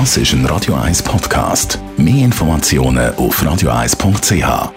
[0.00, 1.78] Das ist ein Radio 1 Podcast.
[1.96, 4.72] Mehr Informationen auf radio1.ch.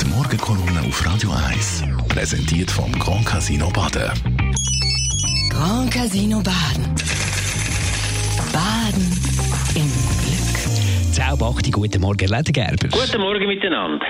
[0.00, 4.12] Die Morgenkolumne auf Radio 1 präsentiert vom Grand Casino Baden.
[5.50, 6.86] Grand Casino Baden.
[8.54, 9.10] Baden
[9.74, 9.90] im
[10.22, 11.12] Glück.
[11.12, 12.88] Zaubachti, guten Morgen, Ledergerber.
[12.92, 14.06] Guten Morgen miteinander.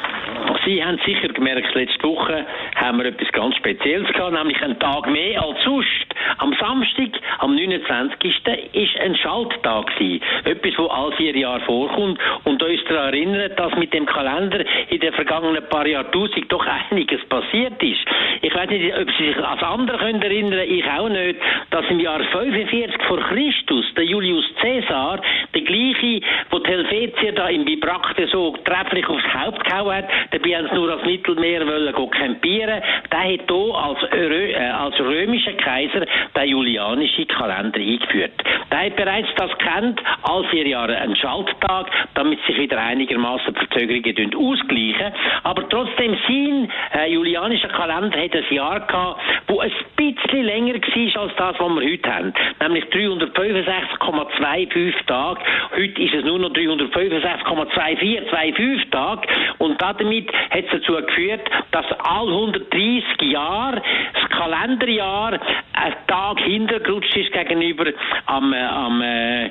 [0.67, 2.47] Sie haben sicher gemerkt, letzte Woche
[2.77, 6.07] haben wir etwas ganz Spezielles gehabt, nämlich einen Tag mehr als sonst.
[6.39, 8.41] Am Samstag, am 29.
[8.73, 10.23] ist ein Schalttag gewesen.
[10.45, 15.01] Etwas, was all vier Jahre vorkommt und uns daran erinnert, dass mit dem Kalender in
[15.01, 18.01] den vergangenen paar Jahrtausenden doch einiges passiert ist.
[18.43, 21.39] Ich weiß nicht, ob Sie sich als andere können erinnern, ich auch nicht,
[21.71, 25.21] dass im Jahr 45 vor Christus der Julius Caesar,
[25.55, 30.57] der gleiche, wo die Helvetier da im Bibrakte so trefflich aufs Haupt gehauen hat, dabei
[30.57, 35.53] haben sie nur als Mittelmeer wollen campieren, der hat hier als, Rö äh, als römischer
[35.55, 36.07] Kaiser
[36.37, 38.33] den julianischen Kalender eingeführt.
[38.71, 44.35] Der hat bereits das kennt, all vier Jahre einen Schalttag, damit sich wieder einigermaßen Verzögerungen
[44.35, 45.13] ausgleichen.
[45.43, 51.23] Aber trotzdem sein äh, julianischer Kalender hat ein Jahr gehabt, wo ein bisschen länger war
[51.23, 52.33] als das, was wir heute haben.
[52.61, 55.41] Nämlich 365,25 Tage.
[55.73, 59.29] Heute ist es nur noch 365,2425 Tage.
[59.59, 61.41] Und damit hat es dazu geführt,
[61.73, 63.83] dass all 130 Jahre
[64.15, 65.41] das Kalenderjahr
[65.81, 67.87] ein Tag hintergerutscht ist gegenüber
[68.27, 69.51] am, äh, am, äh,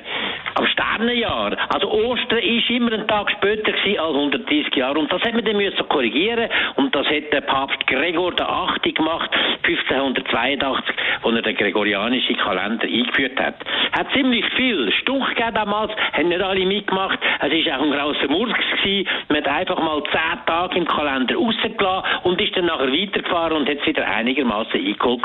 [0.54, 1.56] am Sternenjahr.
[1.68, 4.98] Also Ostern ist immer ein Tag später gewesen als 130 Jahre.
[4.98, 6.48] Und das hat man dann müssen korrigieren.
[6.76, 9.30] Und das hat der Papst Gregor VIII gemacht,
[9.62, 13.56] 1582, als er den gregorianischen Kalender eingeführt hat.
[13.92, 17.18] Hat ziemlich viel Stunk gegeben damals, haben nicht alle mitgemacht.
[17.40, 19.08] Es ist auch ein grosser Murks gewesen.
[19.28, 23.68] Man hat einfach mal zehn Tage im Kalender rausgelassen und ist dann nachher weitergefahren und
[23.68, 25.20] hat es wieder einigermaßen eingeholt.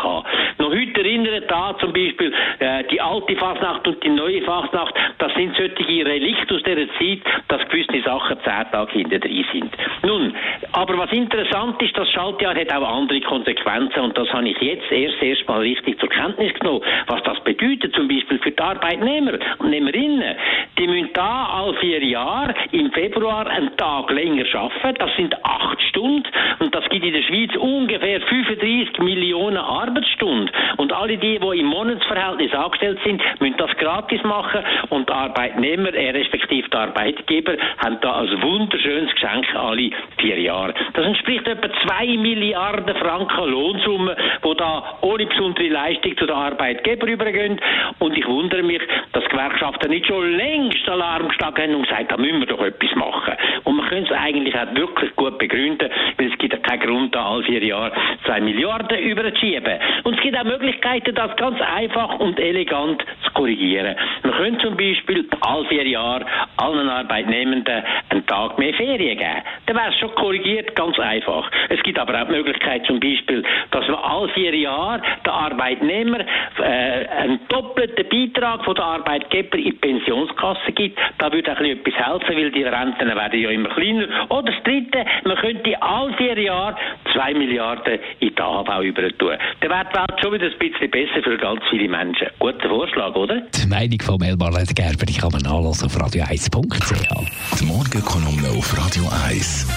[0.57, 5.33] Noch heute erinnert da zum Beispiel äh, die alte Fasnacht und die neue Fasnacht, das
[5.33, 9.71] sind solche Relikte aus dieser Zeit, dass gewisse Sachen zehn Tage hinter drin sind.
[10.03, 10.33] Nun,
[10.71, 14.91] aber was interessant ist, das Schaltjahr hat auch andere Konsequenzen und das habe ich jetzt
[14.91, 19.33] erst erst mal richtig zur Kenntnis genommen, was das bedeutet, zum Beispiel für die Arbeitnehmer
[19.59, 20.35] und Nehmerinnen.
[20.79, 25.81] Die müssen da all vier Jahre im Februar einen Tag länger arbeiten, das sind acht
[25.89, 26.27] Stunden.
[26.59, 30.49] Und das gibt in der Schweiz ungefähr 35 Millionen Arbeitsstunden.
[30.74, 30.74] und
[31.05, 36.09] alle die, die im Monatsverhältnis angestellt sind, müssen das gratis machen und die Arbeitnehmer, äh,
[36.09, 40.73] respektive die Arbeitgeber, haben da ein wunderschönes Geschenk alle vier Jahre.
[40.93, 47.05] Das entspricht etwa zwei Milliarden Franken Lohnsumme, wo da ohne besondere Leistung zu den Arbeitgeber
[47.05, 47.61] übergehen.
[47.99, 52.17] Und ich wundere mich, dass Gewerkschaften nicht schon längst Alarm geschlagen haben und gesagt, da
[52.17, 53.33] müssen wir doch etwas machen.
[53.65, 55.87] Und man könnte es eigentlich auch wirklich gut begründen,
[56.17, 57.91] weil es gibt ja keinen Grund, da alle vier Jahre
[58.25, 59.79] zwei Milliarden überzuschieben.
[60.03, 63.95] Und es gibt auch Möglichkeiten, das ganz einfach und elegant zu korrigieren.
[64.23, 66.25] Man könnte zum Beispiel alle vier Jahre
[66.57, 69.41] allen Arbeitnehmenden einen Tag mehr Ferien geben.
[69.65, 71.49] Dann wäre es schon korrigiert, ganz einfach.
[71.69, 76.19] Es gibt aber auch die Möglichkeit zum Beispiel, dass man alle vier Jahre den Arbeitnehmer
[76.19, 80.99] äh, einen doppelten Beitrag von der Arbeitgeber in die Pensionskasse gibt.
[81.17, 84.07] Da würde auch etwas helfen, weil die Renten werden ja immer kleiner.
[84.29, 86.75] Oder das Dritte, man könnte alle vier Jahre
[87.15, 89.37] zwei Milliarden in die AHV übertun.
[89.61, 92.27] Dann wäre die Welt schon wieder ein bisschen besser für ganz viele Menschen.
[92.39, 93.41] Guter Vorschlag, oder?
[93.41, 97.59] Die Meinung von Melbar Ledergerber, die kann man nachlesen auf radio1.ch.
[97.59, 99.67] Die Morgenkolumne auf Radio 1.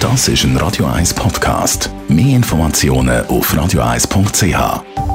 [0.00, 1.90] Das ist ein Radio 1 Podcast.
[2.08, 5.13] Mehr Informationen auf radio1.ch.